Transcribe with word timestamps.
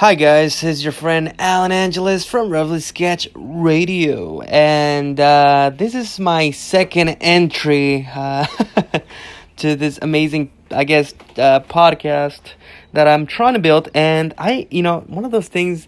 Hi 0.00 0.14
guys, 0.14 0.62
this 0.62 0.78
is 0.78 0.82
your 0.82 0.94
friend 0.94 1.34
Alan 1.38 1.72
Angeles 1.72 2.24
from 2.24 2.48
Reveille 2.48 2.80
Sketch 2.80 3.28
Radio, 3.34 4.40
and 4.40 5.20
uh, 5.20 5.72
this 5.76 5.94
is 5.94 6.18
my 6.18 6.52
second 6.52 7.18
entry 7.20 8.08
uh, 8.10 8.46
to 9.58 9.76
this 9.76 9.98
amazing, 10.00 10.52
I 10.70 10.84
guess, 10.84 11.12
uh, 11.36 11.60
podcast 11.60 12.40
that 12.94 13.08
I'm 13.08 13.26
trying 13.26 13.52
to 13.52 13.60
build. 13.60 13.90
And 13.92 14.32
I, 14.38 14.66
you 14.70 14.82
know, 14.82 15.00
one 15.00 15.26
of 15.26 15.32
those 15.32 15.48
things 15.48 15.86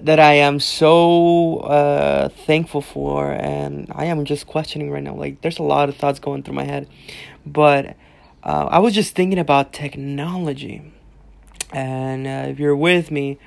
that 0.00 0.20
I 0.20 0.34
am 0.34 0.60
so 0.60 1.56
uh, 1.62 2.28
thankful 2.28 2.80
for, 2.80 3.32
and 3.32 3.90
I 3.90 4.04
am 4.04 4.24
just 4.24 4.46
questioning 4.46 4.88
right 4.88 5.02
now. 5.02 5.16
Like, 5.16 5.40
there's 5.40 5.58
a 5.58 5.64
lot 5.64 5.88
of 5.88 5.96
thoughts 5.96 6.20
going 6.20 6.44
through 6.44 6.54
my 6.54 6.64
head, 6.64 6.86
but 7.44 7.96
uh, 8.44 8.68
I 8.70 8.78
was 8.78 8.94
just 8.94 9.16
thinking 9.16 9.40
about 9.40 9.72
technology 9.72 10.92
and 11.72 12.26
uh, 12.26 12.50
if 12.50 12.58
you're 12.58 12.76
with 12.76 13.10
me, 13.10 13.38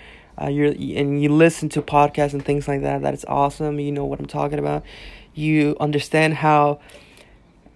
uh, 0.41 0.47
you're 0.47 0.71
and 0.71 1.21
you 1.21 1.29
listen 1.29 1.69
to 1.69 1.81
podcasts 1.81 2.33
and 2.33 2.43
things 2.43 2.67
like 2.67 2.81
that, 2.81 3.01
that 3.01 3.13
is 3.13 3.25
awesome. 3.25 3.79
You 3.79 3.91
know 3.91 4.05
what 4.05 4.19
I'm 4.19 4.25
talking 4.25 4.59
about. 4.59 4.83
You 5.33 5.75
understand 5.79 6.35
how, 6.35 6.79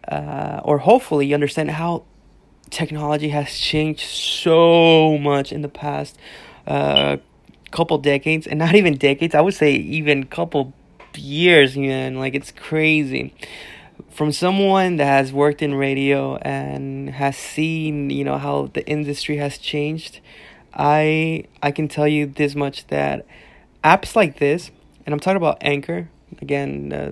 uh, 0.07 0.61
or 0.63 0.79
hopefully 0.79 1.27
you 1.27 1.33
understand 1.33 1.71
how 1.71 2.03
technology 2.69 3.29
has 3.29 3.53
changed 3.53 4.01
so 4.01 5.17
much 5.17 5.51
in 5.51 5.61
the 5.61 5.69
past 5.69 6.17
uh, 6.65 7.17
couple 7.71 7.97
decades, 7.97 8.47
and 8.47 8.59
not 8.59 8.75
even 8.75 8.97
decades. 8.97 9.35
I 9.35 9.41
would 9.41 9.53
say 9.53 9.73
even 9.73 10.25
couple 10.25 10.73
years, 11.15 11.77
man. 11.77 12.15
Like 12.15 12.35
it's 12.35 12.51
crazy 12.51 13.33
from 14.17 14.31
someone 14.31 14.95
that 14.95 15.05
has 15.05 15.31
worked 15.31 15.61
in 15.61 15.75
radio 15.75 16.37
and 16.37 17.07
has 17.11 17.37
seen 17.37 18.09
you 18.09 18.23
know 18.23 18.39
how 18.39 18.67
the 18.73 18.83
industry 18.87 19.37
has 19.37 19.59
changed 19.59 20.19
i 20.73 21.43
i 21.61 21.69
can 21.69 21.87
tell 21.87 22.07
you 22.07 22.25
this 22.25 22.55
much 22.55 22.87
that 22.87 23.27
apps 23.83 24.15
like 24.15 24.39
this 24.39 24.71
and 25.05 25.13
i'm 25.13 25.19
talking 25.19 25.37
about 25.37 25.59
anchor 25.61 26.09
again 26.41 26.91
uh, 26.91 27.11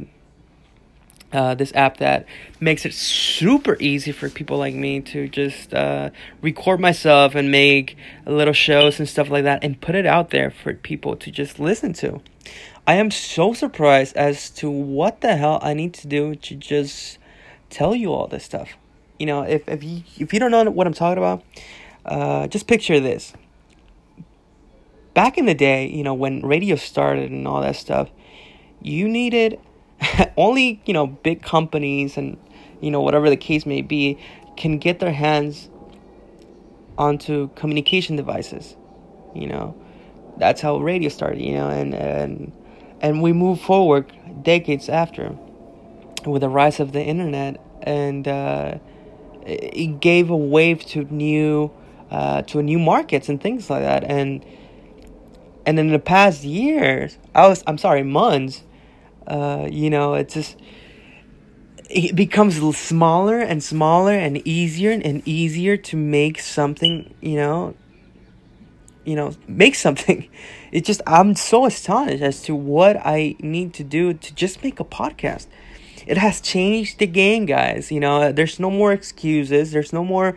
uh, 1.31 1.53
this 1.53 1.72
app 1.75 1.97
that 1.97 2.25
makes 2.59 2.88
it 2.88 2.94
super 2.94 3.78
easy 3.80 4.12
for 4.12 4.28
people 4.28 4.58
like 4.58 4.73
me 4.73 5.00
to 5.02 5.28
just 5.28 5.75
uh, 5.75 6.09
record 6.42 6.80
myself 6.80 7.36
and 7.36 7.52
make 7.52 7.97
little 8.25 8.53
shows 8.53 9.00
and 9.00 9.08
stuff 9.08 9.30
like 9.30 9.44
that 9.44 9.64
and 9.64 9.80
put 9.80 9.94
it 9.94 10.06
out 10.06 10.30
there 10.31 10.50
for 10.50 10.73
people 10.73 11.16
to 11.17 11.30
just 11.30 11.59
listen 11.59 11.92
to. 11.92 12.22
I 12.88 12.95
am 12.95 13.09
so 13.09 13.53
surprised 13.53 14.16
as 14.16 14.52
to 14.52 14.69
what 14.69 15.22
the 15.22 15.36
hell 15.38 15.59
I 15.64 15.73
need 15.73 15.95
to 15.95 16.08
do 16.08 16.36
to 16.36 16.55
just 16.55 17.17
tell 17.72 17.95
you 17.95 18.14
all 18.14 18.28
this 18.28 18.44
stuff. 18.44 18.78
You 19.17 19.25
know, 19.25 19.41
if 19.41 19.67
if 19.67 19.83
you 19.83 20.03
if 20.19 20.33
you 20.33 20.39
don't 20.39 20.52
know 20.52 20.64
what 20.69 20.86
I'm 20.86 20.94
talking 20.94 21.17
about, 21.17 21.44
uh, 22.06 22.47
just 22.47 22.67
picture 22.67 23.00
this. 23.00 23.33
Back 25.16 25.38
in 25.38 25.45
the 25.45 25.56
day, 25.56 25.88
you 25.88 26.03
know, 26.03 26.13
when 26.13 26.41
radio 26.41 26.75
started 26.75 27.31
and 27.31 27.47
all 27.47 27.61
that 27.61 27.75
stuff, 27.75 28.09
you 28.81 29.08
needed 29.08 29.59
only 30.38 30.80
you 30.86 30.94
know 30.94 31.08
big 31.08 31.41
companies 31.41 32.17
and 32.17 32.38
you 32.81 32.91
know 32.91 33.02
whatever 33.02 33.31
the 33.31 33.38
case 33.38 33.66
may 33.66 33.81
be 33.81 34.19
can 34.58 34.78
get 34.78 35.00
their 35.00 35.13
hands 35.13 35.69
onto 37.00 37.50
communication 37.56 38.16
devices. 38.16 38.75
You 39.33 39.47
know, 39.47 39.75
that's 40.38 40.61
how 40.61 40.78
radio 40.78 41.09
started. 41.09 41.41
You 41.41 41.56
know, 41.56 41.69
and 41.69 41.95
and 41.95 42.52
and 43.01 43.21
we 43.21 43.33
move 43.33 43.59
forward 43.59 44.11
decades 44.43 44.89
after 44.89 45.35
with 46.25 46.41
the 46.41 46.49
rise 46.49 46.79
of 46.79 46.91
the 46.91 47.01
internet 47.01 47.59
and 47.83 48.27
uh, 48.27 48.77
it 49.45 49.99
gave 49.99 50.29
a 50.29 50.38
wave 50.38 50.85
to 50.85 51.03
new 51.13 51.71
uh, 52.09 52.41
to 52.43 52.61
new 52.61 52.79
markets 52.79 53.29
and 53.29 53.41
things 53.41 53.69
like 53.69 53.81
that. 53.81 54.03
And 54.03 54.45
and 55.66 55.79
in 55.79 55.91
the 55.91 55.99
past 55.99 56.43
years 56.43 57.17
i 57.33 57.47
was 57.47 57.63
i'm 57.67 57.77
sorry 57.77 58.03
months 58.03 58.63
uh, 59.27 59.67
you 59.69 59.89
know 59.89 60.13
it's 60.13 60.35
just 60.35 60.55
it 61.89 62.16
becomes 62.16 62.57
smaller 62.78 63.39
and 63.39 63.63
smaller 63.63 64.13
and 64.13 64.45
easier 64.47 64.91
and 64.91 65.28
easier 65.28 65.78
to 65.78 65.97
make 65.97 66.39
something 66.39 67.13
you 67.22 67.35
know 67.35 67.73
you 69.05 69.16
know 69.16 69.33
make 69.47 69.75
something. 69.75 70.27
It 70.71 70.83
just 70.83 71.01
i'm 71.07 71.35
so 71.35 71.66
astonished 71.66 72.21
as 72.21 72.41
to 72.43 72.53
what 72.53 72.97
i 72.97 73.38
need 73.39 73.73
to 73.75 73.83
do 73.83 74.13
to 74.13 74.35
just 74.35 74.61
make 74.63 74.79
a 74.81 74.83
podcast. 74.83 75.47
It 76.05 76.17
has 76.17 76.41
changed 76.41 76.99
the 76.99 77.07
game 77.07 77.45
guys. 77.45 77.91
You 77.91 78.01
know 78.01 78.31
there's 78.33 78.59
no 78.59 78.69
more 78.69 78.91
excuses. 78.91 79.71
There's 79.71 79.93
no 79.93 80.03
more 80.03 80.35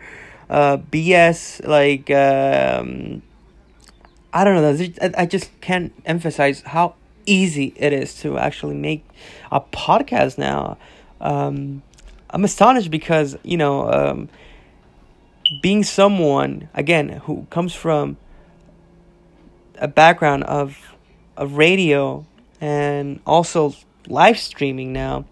uh, 0.49 0.77
bs 0.77 1.67
like 1.67 2.09
um, 2.09 3.21
i 4.31 4.43
don't 4.43 4.55
know. 4.61 5.11
I 5.17 5.25
just 5.25 5.49
can't 5.59 5.91
emphasize 6.05 6.61
how 6.61 6.95
easy 7.25 7.73
it 7.75 7.91
is 7.91 8.15
to 8.21 8.37
actually 8.37 8.75
make 8.75 9.03
a 9.51 9.59
podcast 9.59 10.37
now. 10.37 10.77
Um, 11.19 11.83
i'm 12.29 12.43
astonished 12.43 12.91
because 12.91 13.37
you 13.43 13.57
know 13.57 13.91
um, 13.91 14.29
being 15.61 15.83
someone 15.83 16.69
again 16.73 17.09
who 17.25 17.45
comes 17.49 17.73
from 17.73 18.17
a 19.79 19.87
background 19.87 20.43
of 20.43 20.77
of 21.37 21.53
radio 21.53 22.25
and 22.61 23.19
also 23.25 23.73
live 24.07 24.37
streaming 24.37 24.93
now. 24.93 25.25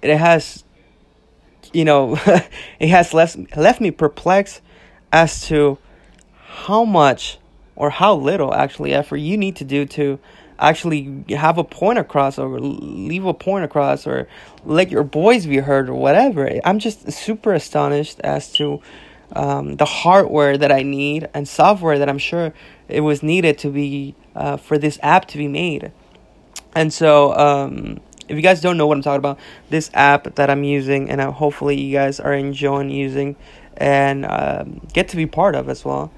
It 0.00 0.16
has 0.16 0.64
you 1.72 1.84
know 1.84 2.18
it 2.78 2.88
has 2.88 3.12
left 3.12 3.56
left 3.56 3.80
me 3.80 3.90
perplexed 3.90 4.60
as 5.12 5.46
to 5.48 5.78
how 6.34 6.84
much 6.84 7.38
or 7.76 7.90
how 7.90 8.14
little 8.14 8.54
actually 8.54 8.92
effort 8.94 9.16
you 9.16 9.36
need 9.36 9.56
to 9.56 9.64
do 9.64 9.84
to 9.86 10.18
actually 10.58 11.24
have 11.30 11.58
a 11.58 11.64
point 11.64 11.98
across 11.98 12.38
or 12.38 12.60
leave 12.60 13.24
a 13.24 13.34
point 13.34 13.64
across 13.64 14.06
or 14.06 14.28
let 14.64 14.90
your 14.90 15.02
voice 15.02 15.44
be 15.44 15.58
heard 15.58 15.88
or 15.88 15.94
whatever. 15.94 16.48
I'm 16.64 16.78
just 16.78 17.10
super 17.10 17.52
astonished 17.52 18.20
as 18.20 18.52
to 18.52 18.80
um, 19.34 19.76
the 19.76 19.84
hardware 19.84 20.56
that 20.58 20.70
I 20.70 20.82
need 20.82 21.28
and 21.34 21.46
software 21.48 21.98
that 21.98 22.08
I'm 22.08 22.18
sure 22.18 22.52
it 22.88 23.00
was 23.00 23.22
needed 23.22 23.58
to 23.58 23.70
be 23.70 24.14
uh, 24.34 24.56
for 24.56 24.78
this 24.78 24.98
app 25.02 25.26
to 25.28 25.38
be 25.38 25.48
made. 25.48 25.92
And 26.74 26.92
so, 26.92 27.34
um, 27.34 28.00
if 28.28 28.36
you 28.36 28.42
guys 28.42 28.60
don't 28.60 28.78
know 28.78 28.86
what 28.86 28.96
I'm 28.96 29.02
talking 29.02 29.18
about, 29.18 29.38
this 29.68 29.90
app 29.92 30.36
that 30.36 30.48
I'm 30.48 30.64
using 30.64 31.10
and 31.10 31.20
uh, 31.20 31.30
hopefully 31.30 31.80
you 31.80 31.92
guys 31.92 32.20
are 32.20 32.32
enjoying 32.32 32.90
using 32.90 33.36
and 33.76 34.24
um, 34.26 34.80
get 34.92 35.08
to 35.08 35.16
be 35.16 35.26
part 35.26 35.54
of 35.54 35.68
as 35.68 35.84
well. 35.84 36.12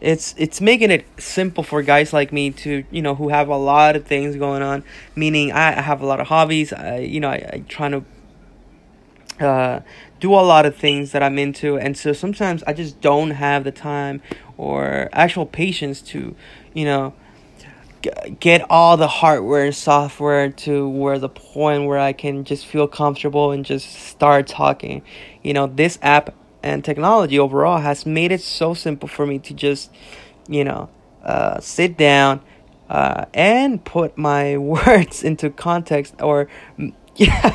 It's 0.00 0.32
it's 0.38 0.60
making 0.60 0.92
it 0.92 1.06
simple 1.18 1.64
for 1.64 1.82
guys 1.82 2.12
like 2.12 2.32
me 2.32 2.52
to 2.52 2.84
you 2.90 3.02
know 3.02 3.16
who 3.16 3.30
have 3.30 3.48
a 3.48 3.56
lot 3.56 3.96
of 3.96 4.06
things 4.06 4.36
going 4.36 4.62
on. 4.62 4.84
Meaning 5.16 5.50
I 5.50 5.72
have 5.72 6.00
a 6.00 6.06
lot 6.06 6.20
of 6.20 6.28
hobbies. 6.28 6.72
I 6.72 6.98
you 6.98 7.18
know 7.18 7.28
I, 7.28 7.50
I 7.52 7.64
trying 7.68 8.04
to 9.38 9.44
uh, 9.44 9.80
do 10.20 10.34
a 10.34 10.36
lot 10.36 10.66
of 10.66 10.76
things 10.76 11.12
that 11.12 11.22
I'm 11.22 11.38
into, 11.38 11.78
and 11.78 11.96
so 11.96 12.12
sometimes 12.12 12.62
I 12.66 12.72
just 12.72 13.00
don't 13.00 13.30
have 13.30 13.64
the 13.64 13.72
time 13.72 14.20
or 14.56 15.08
actual 15.12 15.46
patience 15.46 16.02
to, 16.02 16.34
you 16.74 16.84
know, 16.84 17.14
g- 18.02 18.10
get 18.40 18.64
all 18.70 18.96
the 18.96 19.08
hardware 19.08 19.64
and 19.64 19.74
software 19.74 20.50
to 20.50 20.88
where 20.88 21.18
the 21.18 21.28
point 21.28 21.86
where 21.86 21.98
I 21.98 22.12
can 22.12 22.44
just 22.44 22.66
feel 22.66 22.88
comfortable 22.88 23.52
and 23.52 23.64
just 23.64 23.92
start 23.92 24.46
talking. 24.46 25.02
You 25.42 25.52
know, 25.52 25.66
this 25.66 25.98
app 26.02 26.34
and 26.62 26.84
technology 26.84 27.38
overall 27.38 27.78
has 27.78 28.04
made 28.04 28.32
it 28.32 28.40
so 28.40 28.74
simple 28.74 29.08
for 29.08 29.26
me 29.26 29.38
to 29.40 29.54
just, 29.54 29.90
you 30.48 30.64
know, 30.64 30.88
uh, 31.22 31.60
sit 31.60 31.96
down. 31.96 32.40
Uh, 32.88 33.26
and 33.34 33.84
put 33.84 34.16
my 34.16 34.56
words 34.56 35.22
into 35.22 35.50
context 35.50 36.14
or 36.22 36.48
yeah 37.16 37.54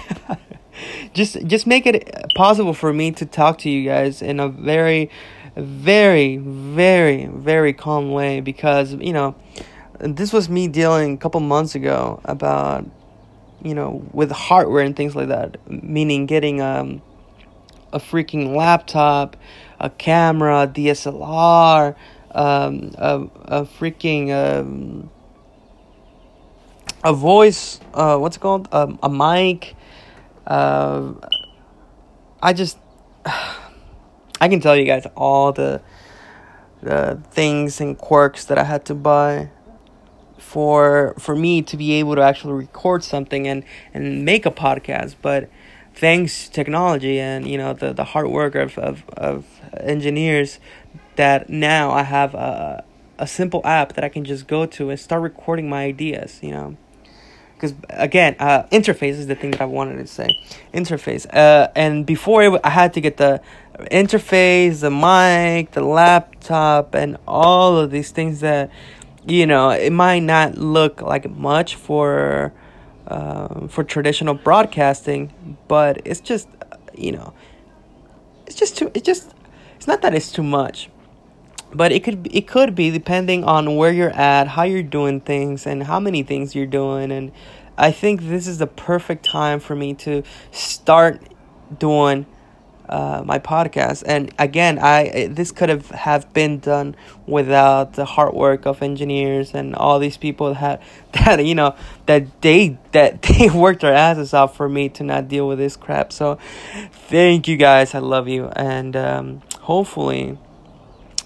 just 1.13 1.45
just 1.45 1.67
make 1.67 1.85
it 1.85 2.15
possible 2.35 2.73
for 2.73 2.93
me 2.93 3.11
to 3.11 3.25
talk 3.25 3.57
to 3.59 3.69
you 3.69 3.87
guys 3.87 4.21
in 4.21 4.39
a 4.39 4.47
very 4.47 5.09
very 5.55 6.37
very 6.37 7.27
very 7.27 7.73
calm 7.73 8.11
way 8.11 8.41
because 8.41 8.93
you 8.93 9.13
know 9.13 9.35
this 9.99 10.33
was 10.33 10.49
me 10.49 10.67
dealing 10.67 11.13
a 11.13 11.17
couple 11.17 11.39
months 11.39 11.75
ago 11.75 12.19
about 12.25 12.85
you 13.61 13.73
know 13.73 14.03
with 14.11 14.31
hardware 14.31 14.83
and 14.83 14.95
things 14.95 15.15
like 15.15 15.27
that 15.27 15.57
meaning 15.69 16.25
getting 16.25 16.61
um 16.61 17.01
a 17.91 17.99
freaking 17.99 18.55
laptop 18.55 19.37
a 19.79 19.89
camera 19.89 20.67
dslr 20.67 21.95
um 22.31 22.91
a, 22.97 23.21
a 23.45 23.65
freaking 23.65 24.31
um 24.31 25.09
a 27.03 27.13
voice 27.13 27.79
uh 27.93 28.17
what's 28.17 28.37
it 28.37 28.39
called? 28.39 28.67
Um, 28.71 28.97
a 29.03 29.09
mic 29.09 29.75
uh, 30.47 31.13
I 32.41 32.53
just 32.53 32.77
I 33.25 34.47
can 34.49 34.59
tell 34.59 34.75
you 34.75 34.85
guys 34.85 35.05
all 35.15 35.51
the 35.51 35.81
the 36.81 37.21
things 37.31 37.79
and 37.79 37.97
quirks 37.97 38.45
that 38.45 38.57
I 38.57 38.63
had 38.63 38.85
to 38.85 38.95
buy 38.95 39.49
for 40.37 41.15
for 41.17 41.35
me 41.35 41.61
to 41.61 41.77
be 41.77 41.93
able 41.93 42.15
to 42.15 42.21
actually 42.21 42.53
record 42.53 43.03
something 43.03 43.47
and 43.47 43.63
and 43.93 44.25
make 44.25 44.45
a 44.45 44.51
podcast 44.51 45.15
but 45.21 45.49
thanks 45.95 46.49
technology 46.49 47.19
and 47.19 47.47
you 47.47 47.57
know 47.57 47.73
the 47.73 47.93
the 47.93 48.03
hard 48.03 48.27
work 48.27 48.55
of 48.55 48.77
of, 48.77 49.03
of 49.15 49.45
engineers 49.77 50.59
that 51.15 51.49
now 51.49 51.91
I 51.91 52.03
have 52.03 52.33
a 52.35 52.83
a 53.17 53.27
simple 53.27 53.61
app 53.63 53.93
that 53.93 54.03
I 54.03 54.09
can 54.09 54.25
just 54.25 54.47
go 54.47 54.65
to 54.65 54.89
and 54.89 54.99
start 54.99 55.21
recording 55.21 55.69
my 55.69 55.85
ideas, 55.85 56.39
you 56.41 56.51
know. 56.51 56.77
Because 57.55 57.73
again, 57.89 58.35
uh, 58.39 58.63
interface 58.71 59.13
is 59.13 59.27
the 59.27 59.35
thing 59.35 59.51
that 59.51 59.61
I 59.61 59.65
wanted 59.65 59.97
to 59.97 60.07
say. 60.07 60.37
Interface. 60.73 61.25
Uh, 61.33 61.69
and 61.75 62.05
before 62.05 62.59
I 62.65 62.69
had 62.69 62.93
to 62.93 63.01
get 63.01 63.17
the 63.17 63.41
interface, 63.91 64.81
the 64.81 64.91
mic, 64.91 65.71
the 65.71 65.83
laptop, 65.83 66.93
and 66.93 67.17
all 67.27 67.77
of 67.77 67.91
these 67.91 68.11
things 68.11 68.41
that, 68.41 68.69
you 69.25 69.45
know, 69.45 69.69
it 69.69 69.91
might 69.91 70.19
not 70.19 70.57
look 70.57 71.01
like 71.01 71.29
much 71.29 71.75
for, 71.75 72.53
uh, 73.07 73.67
for 73.67 73.83
traditional 73.83 74.33
broadcasting, 74.33 75.57
but 75.67 76.01
it's 76.05 76.19
just, 76.19 76.47
you 76.93 77.11
know, 77.11 77.33
it's 78.45 78.55
just 78.55 78.77
too. 78.77 78.91
It 78.93 79.03
just. 79.03 79.33
It's 79.75 79.87
not 79.87 80.01
that 80.03 80.15
it's 80.15 80.31
too 80.31 80.43
much 80.43 80.89
but 81.75 81.91
it 81.91 82.03
could 82.03 82.27
it 82.31 82.47
could 82.47 82.75
be 82.75 82.91
depending 82.91 83.43
on 83.43 83.75
where 83.75 83.91
you're 83.91 84.09
at, 84.09 84.47
how 84.49 84.63
you're 84.63 84.83
doing 84.83 85.21
things, 85.21 85.65
and 85.65 85.83
how 85.83 85.99
many 85.99 86.23
things 86.23 86.55
you're 86.55 86.65
doing. 86.65 87.11
And 87.11 87.31
I 87.77 87.91
think 87.91 88.21
this 88.21 88.47
is 88.47 88.59
the 88.59 88.67
perfect 88.67 89.25
time 89.25 89.59
for 89.59 89.75
me 89.75 89.93
to 89.95 90.23
start 90.51 91.21
doing 91.77 92.25
uh, 92.87 93.23
my 93.25 93.39
podcast. 93.39 94.03
And 94.05 94.33
again, 94.37 94.77
I 94.79 95.27
this 95.31 95.51
could 95.51 95.69
have 95.69 95.89
have 95.89 96.31
been 96.33 96.59
done 96.59 96.95
without 97.25 97.93
the 97.93 98.05
hard 98.05 98.33
work 98.33 98.65
of 98.65 98.81
engineers 98.81 99.53
and 99.53 99.75
all 99.75 99.99
these 99.99 100.17
people 100.17 100.53
that 100.53 100.81
that 101.13 101.45
you 101.45 101.55
know 101.55 101.75
that 102.05 102.41
they 102.41 102.77
that 102.91 103.21
they 103.23 103.49
worked 103.49 103.81
their 103.81 103.93
asses 103.93 104.33
off 104.33 104.55
for 104.55 104.69
me 104.69 104.89
to 104.89 105.03
not 105.03 105.27
deal 105.27 105.47
with 105.47 105.57
this 105.57 105.75
crap. 105.75 106.11
So 106.13 106.37
thank 106.91 107.47
you 107.47 107.57
guys. 107.57 107.95
I 107.95 107.99
love 107.99 108.27
you, 108.27 108.47
and 108.55 108.95
um, 108.95 109.41
hopefully 109.61 110.37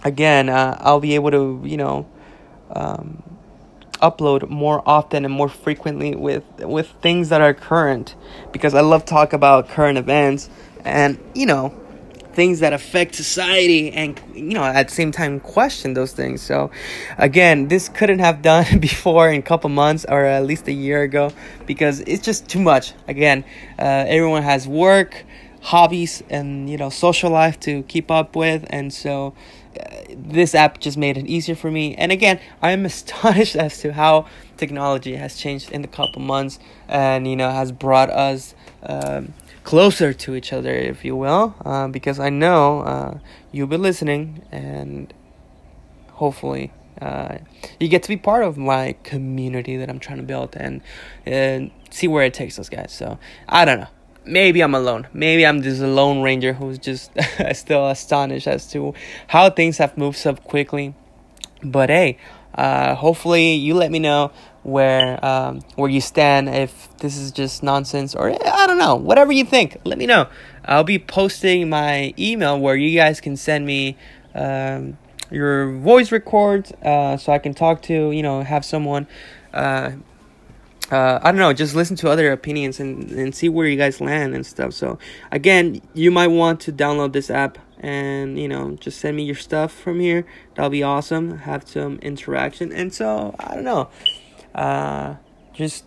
again, 0.04 0.50
uh, 0.50 0.78
I'll 0.80 1.00
be 1.00 1.16
able 1.16 1.32
to, 1.32 1.62
you 1.66 1.78
know, 1.78 2.08
um, 2.72 3.24
upload 4.02 4.50
more 4.50 4.84
often 4.86 5.26
and 5.26 5.34
more 5.34 5.50
frequently 5.50 6.16
with 6.16 6.44
with 6.60 6.88
things 7.02 7.30
that 7.30 7.42
are 7.42 7.54
current. 7.54 8.16
Because 8.52 8.74
I 8.74 8.82
love 8.82 9.06
talk 9.06 9.34
about 9.34 9.70
current 9.70 9.98
events 9.98 10.50
and 10.86 11.20
you 11.34 11.46
know 11.46 11.74
things 12.34 12.60
that 12.60 12.72
affect 12.72 13.16
society 13.16 13.92
and 13.92 14.22
you 14.36 14.54
know 14.54 14.64
at 14.64 14.90
the 14.90 14.94
same 14.94 15.12
time 15.12 15.40
question 15.40 15.94
those 15.94 16.14
things. 16.14 16.42
So 16.42 16.72
again 17.18 17.68
this 17.68 17.90
couldn't 17.90 18.20
have 18.20 18.42
done 18.42 18.80
before 18.80 19.30
in 19.30 19.40
a 19.40 19.44
couple 19.44 19.70
months 19.70 20.06
or 20.08 20.24
at 20.24 20.46
least 20.46 20.68
a 20.68 20.74
year 20.74 21.02
ago 21.02 21.32
because 21.66 22.02
it's 22.02 22.24
just 22.24 22.48
too 22.48 22.60
much. 22.60 22.94
Again 23.08 23.44
uh, 23.80 24.06
everyone 24.08 24.44
has 24.44 24.68
work 24.68 25.26
hobbies 25.62 26.24
and 26.30 26.70
you 26.70 26.78
know 26.78 26.90
social 26.90 27.32
life 27.32 27.60
to 27.62 27.84
keep 27.84 28.12
up 28.12 28.36
with. 28.36 28.66
And 28.70 28.94
so 28.94 29.34
this 30.10 30.56
app 30.56 30.80
just 30.80 30.98
made 30.98 31.18
it 31.18 31.26
easier 31.28 31.56
for 31.56 31.72
me. 31.72 31.96
And 31.96 32.12
again, 32.12 32.40
I 32.62 32.72
am 32.72 32.86
astonished 32.92 33.56
as 33.56 33.80
to 33.80 33.94
how 33.94 34.28
technology 34.58 35.16
has 35.16 35.36
changed 35.36 35.72
in 35.72 35.82
the 35.82 35.88
couple 35.88 36.22
months, 36.22 36.60
and 36.88 37.28
you 37.28 37.36
know 37.36 37.52
has 37.52 37.72
brought 37.72 38.10
us 38.10 38.56
um, 38.84 39.34
closer 39.64 40.14
to 40.14 40.36
each 40.36 40.54
other, 40.54 40.74
if 40.74 41.04
you 41.06 41.16
will. 41.16 41.56
Uh, 41.64 41.88
because 41.88 42.20
I 42.20 42.30
know 42.30 42.82
uh, 42.82 43.20
you'll 43.52 43.68
be 43.68 43.78
listening, 43.78 44.44
and 44.52 45.14
hopefully. 46.14 46.72
Uh, 47.00 47.38
you 47.80 47.88
get 47.88 48.02
to 48.02 48.10
be 48.10 48.18
part 48.18 48.44
of 48.44 48.58
my 48.58 48.96
community 49.04 49.78
that 49.78 49.88
I'm 49.88 50.00
trying 50.00 50.18
to 50.18 50.24
build 50.24 50.56
and 50.56 50.82
and 51.28 51.70
see 51.92 52.08
where 52.08 52.26
it 52.26 52.34
takes 52.34 52.58
us 52.58 52.70
guys. 52.70 52.92
So 52.92 53.20
I 53.48 53.66
don't 53.66 53.82
know 53.82 53.88
maybe 54.28 54.62
I'm 54.62 54.76
alone. 54.76 55.08
Maybe 55.14 55.46
I'm 55.46 55.62
just 55.62 55.82
a 55.82 55.88
lone 55.88 56.22
ranger 56.22 56.54
who's 56.54 56.78
just 56.78 57.12
still 57.54 57.88
astonished 57.88 58.48
as 58.48 58.70
to 58.72 58.94
how 59.28 59.50
things 59.50 59.78
have 59.78 59.98
moved 59.98 60.18
so 60.18 60.36
quickly. 60.36 60.94
But 61.64 61.90
hey, 61.90 62.18
uh, 62.56 62.96
hopefully 62.96 63.54
you 63.54 63.74
let 63.74 63.92
me 63.92 64.00
know 64.00 64.32
where 64.64 65.24
um, 65.26 65.62
where 65.76 65.90
you 65.90 66.02
stand. 66.02 66.50
If 66.50 66.96
this 66.98 67.18
is 67.18 67.32
just 67.32 67.64
nonsense 67.64 68.16
or 68.16 68.30
I 68.30 68.68
don't 68.68 68.78
know, 68.78 68.96
whatever 68.96 69.32
you 69.32 69.46
think, 69.46 69.78
let 69.84 69.98
me 69.98 70.06
know. 70.06 70.28
I'll 70.66 70.84
be 70.84 71.00
posting 71.00 71.70
my 71.70 72.14
email 72.20 72.60
where 72.60 72.76
you 72.76 72.98
guys 72.98 73.22
can 73.22 73.38
send 73.38 73.66
me. 73.66 73.98
Um, 74.36 74.98
your 75.30 75.74
voice 75.74 76.12
records 76.12 76.72
uh, 76.84 77.18
so 77.18 77.32
I 77.34 77.40
can 77.40 77.54
talk 77.54 77.82
to, 77.84 78.12
you 78.12 78.24
know, 78.24 78.44
have 78.44 78.64
someone 78.64 79.08
uh, 79.54 79.92
uh, 80.92 81.20
I 81.22 81.32
don't 81.32 81.40
know, 81.40 81.54
just 81.54 81.76
listen 81.76 81.96
to 81.98 82.10
other 82.10 82.32
opinions 82.32 82.80
and, 82.80 83.12
and 83.12 83.36
see 83.36 83.50
where 83.50 83.68
you 83.68 83.78
guys 83.78 84.00
land 84.00 84.34
and 84.34 84.46
stuff. 84.46 84.74
So, 84.74 85.00
again, 85.32 85.82
you 85.94 86.12
might 86.12 86.28
want 86.28 86.62
to 86.62 86.72
download 86.72 87.14
this 87.14 87.30
app 87.30 87.58
and, 87.80 88.40
you 88.40 88.48
know, 88.48 88.76
just 88.80 89.00
send 89.00 89.18
me 89.18 89.24
your 89.24 89.36
stuff 89.36 89.72
from 89.72 90.00
here. 90.00 90.26
That'll 90.56 90.70
be 90.70 90.84
awesome. 90.84 91.40
Have 91.40 91.68
some 91.68 92.00
interaction. 92.00 92.72
And 92.72 92.94
so, 92.94 93.36
I 93.40 93.56
don't 93.56 93.66
know, 93.66 93.90
uh, 94.56 95.16
just 95.54 95.86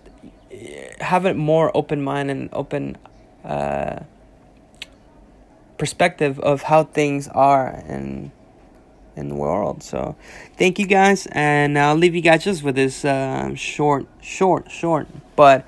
have 1.01 1.25
a 1.25 1.35
more 1.35 1.75
open 1.77 2.03
mind 2.03 2.31
and 2.31 2.49
open 2.53 2.99
uh, 3.45 4.01
perspective 5.79 6.39
of 6.41 6.63
how 6.63 6.85
things 6.85 7.27
are 7.29 7.69
and 7.69 8.31
in 9.17 9.29
the 9.29 9.35
world. 9.35 9.83
So, 9.83 10.17
thank 10.57 10.79
you 10.79 10.87
guys, 10.87 11.27
and 11.33 11.79
I'll 11.79 11.97
leave 11.97 12.15
you 12.15 12.21
guys 12.21 12.45
just 12.45 12.63
with 12.63 12.77
this 12.77 13.05
uh, 13.05 13.55
short, 13.55 14.07
short, 14.21 14.71
short, 14.71 15.09
but 15.37 15.67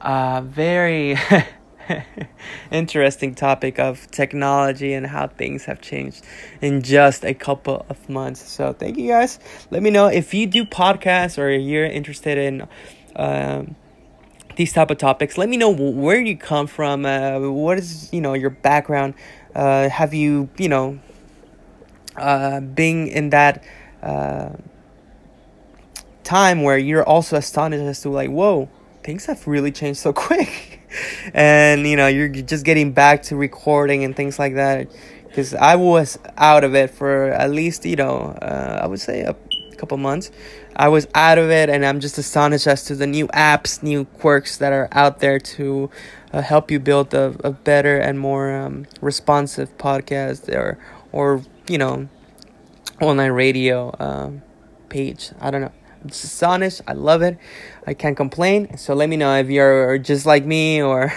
uh, 0.00 0.42
very 0.42 1.16
interesting 2.70 3.34
topic 3.34 3.78
of 3.78 4.10
technology 4.10 4.92
and 4.92 5.06
how 5.06 5.28
things 5.28 5.64
have 5.64 5.80
changed 5.80 6.24
in 6.60 6.82
just 6.82 7.24
a 7.24 7.34
couple 7.34 7.86
of 7.88 8.08
months. 8.08 8.48
So, 8.48 8.72
thank 8.72 8.98
you 8.98 9.08
guys. 9.08 9.38
Let 9.70 9.82
me 9.82 9.90
know 9.90 10.06
if 10.06 10.34
you 10.34 10.46
do 10.46 10.64
podcasts 10.64 11.38
or 11.38 11.50
you're 11.50 11.86
interested 11.86 12.38
in. 12.38 12.68
Um, 13.16 13.76
these 14.56 14.72
type 14.72 14.90
of 14.90 14.98
topics 14.98 15.38
let 15.38 15.48
me 15.48 15.56
know 15.56 15.70
where 15.70 16.20
you 16.20 16.36
come 16.36 16.66
from 16.66 17.06
uh, 17.06 17.38
what 17.38 17.78
is 17.78 18.12
you 18.12 18.20
know 18.20 18.34
your 18.34 18.50
background 18.50 19.14
uh, 19.54 19.88
have 19.88 20.12
you 20.12 20.48
you 20.58 20.68
know 20.68 20.98
uh, 22.18 22.60
being 22.60 23.08
in 23.08 23.30
that 23.30 23.64
uh, 24.02 24.50
time 26.24 26.62
where 26.62 26.78
you're 26.78 27.04
also 27.04 27.36
astonished 27.36 27.82
as 27.82 28.02
to 28.02 28.10
like, 28.10 28.30
whoa, 28.30 28.68
things 29.02 29.26
have 29.26 29.46
really 29.46 29.72
changed 29.72 30.00
so 30.00 30.12
quick, 30.28 30.80
and 31.34 31.86
you 31.86 31.96
know 31.96 32.06
you're 32.06 32.28
just 32.28 32.64
getting 32.64 32.92
back 32.92 33.22
to 33.24 33.36
recording 33.36 34.04
and 34.04 34.14
things 34.14 34.38
like 34.38 34.54
that. 34.54 34.90
Because 35.26 35.54
I 35.54 35.76
was 35.76 36.18
out 36.36 36.64
of 36.64 36.74
it 36.74 36.90
for 36.90 37.30
at 37.30 37.50
least 37.50 37.84
you 37.84 37.96
know 37.96 38.36
uh, 38.42 38.80
I 38.82 38.86
would 38.86 39.00
say 39.00 39.22
a 39.22 39.34
couple 39.76 39.96
months. 39.96 40.30
I 40.76 40.88
was 40.88 41.08
out 41.14 41.38
of 41.38 41.50
it, 41.50 41.68
and 41.68 41.84
I'm 41.84 41.98
just 41.98 42.18
astonished 42.18 42.66
as 42.66 42.84
to 42.84 42.94
the 42.94 43.06
new 43.06 43.26
apps, 43.28 43.82
new 43.82 44.04
quirks 44.04 44.58
that 44.58 44.72
are 44.72 44.88
out 44.92 45.18
there 45.20 45.40
to 45.40 45.90
uh, 46.32 46.42
help 46.42 46.70
you 46.70 46.78
build 46.78 47.14
a, 47.14 47.34
a 47.42 47.50
better 47.50 47.98
and 47.98 48.20
more 48.20 48.54
um, 48.54 48.86
responsive 49.00 49.76
podcast 49.78 50.48
or 50.54 50.78
or 51.10 51.42
you 51.68 51.78
know, 51.78 52.08
online 53.00 53.32
radio 53.32 53.94
um, 53.98 54.42
page. 54.88 55.30
I 55.40 55.50
don't 55.50 55.60
know. 55.60 55.72
Just 56.06 56.24
astonished. 56.24 56.80
I 56.86 56.92
love 56.92 57.22
it. 57.22 57.38
I 57.86 57.94
can't 57.94 58.16
complain. 58.16 58.76
So 58.76 58.94
let 58.94 59.08
me 59.08 59.16
know 59.16 59.34
if 59.36 59.48
you're 59.48 59.98
just 59.98 60.26
like 60.26 60.44
me 60.44 60.80
or 60.80 61.12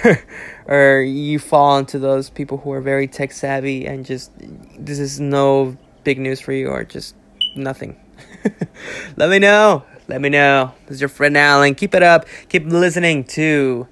or 0.66 1.02
you 1.02 1.38
fall 1.38 1.78
into 1.78 2.00
those 2.00 2.30
people 2.30 2.58
who 2.58 2.72
are 2.72 2.82
very 2.82 3.08
tech 3.08 3.32
savvy 3.32 3.86
and 3.86 4.06
just 4.06 4.32
this 4.80 5.00
is 5.00 5.20
no 5.20 5.78
big 6.04 6.20
news 6.20 6.42
for 6.42 6.52
you 6.52 6.70
or 6.70 6.84
just 6.84 7.16
nothing. 7.56 8.00
let 9.18 9.30
me 9.30 9.40
know. 9.40 9.84
Let 10.08 10.20
me 10.20 10.30
know. 10.30 10.74
This 10.88 10.96
is 10.96 11.02
your 11.02 11.10
friend 11.10 11.38
Alan. 11.38 11.76
Keep 11.76 11.96
it 11.96 12.04
up. 12.04 12.26
Keep 12.50 12.66
listening 12.66 13.24
to 13.26 13.88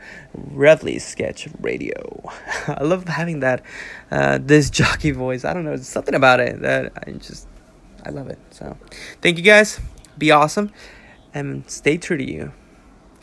Roughly 0.52 1.00
Sketch 1.00 1.48
Radio. 1.60 1.94
I 2.68 2.84
love 2.84 3.08
having 3.08 3.40
that 3.42 3.64
uh, 4.12 4.40
this 4.42 4.70
jockey 4.70 5.12
voice. 5.12 5.46
I 5.46 5.54
don't 5.54 5.66
know, 5.66 5.76
something 5.78 6.16
about 6.16 6.40
it 6.40 6.62
that 6.62 6.92
I 6.96 7.12
just 7.12 7.48
I 8.06 8.10
love 8.10 8.30
it. 8.30 8.40
So, 8.52 8.78
thank 9.22 9.38
you 9.38 9.44
guys. 9.44 9.80
Be 10.18 10.32
awesome 10.32 10.72
and 11.34 11.70
stay 11.70 11.98
true 11.98 12.18
to 12.18 12.24
you. 12.24 12.52